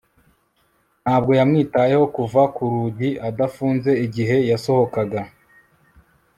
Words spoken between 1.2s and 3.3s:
yamwitayeho kuva ku rugi